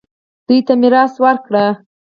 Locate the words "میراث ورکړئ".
0.81-1.69